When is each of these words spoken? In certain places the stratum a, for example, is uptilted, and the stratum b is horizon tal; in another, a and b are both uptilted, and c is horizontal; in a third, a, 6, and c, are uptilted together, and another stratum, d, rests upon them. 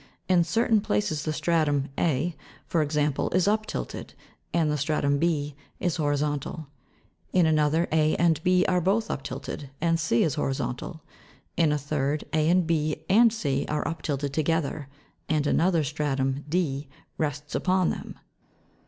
In 0.27 0.43
certain 0.43 0.81
places 0.81 1.25
the 1.25 1.31
stratum 1.31 1.89
a, 1.95 2.35
for 2.65 2.81
example, 2.81 3.29
is 3.35 3.47
uptilted, 3.47 4.15
and 4.51 4.71
the 4.71 4.75
stratum 4.79 5.19
b 5.19 5.55
is 5.79 5.97
horizon 5.97 6.39
tal; 6.39 6.69
in 7.33 7.45
another, 7.45 7.87
a 7.91 8.15
and 8.15 8.41
b 8.43 8.65
are 8.65 8.81
both 8.81 9.11
uptilted, 9.11 9.69
and 9.79 9.99
c 9.99 10.23
is 10.23 10.33
horizontal; 10.33 11.03
in 11.55 11.71
a 11.71 11.77
third, 11.77 12.23
a, 12.33 12.49
6, 12.51 13.03
and 13.11 13.31
c, 13.31 13.63
are 13.69 13.87
uptilted 13.87 14.33
together, 14.33 14.87
and 15.29 15.45
another 15.45 15.83
stratum, 15.83 16.45
d, 16.49 16.87
rests 17.19 17.53
upon 17.53 17.91
them. 17.91 18.17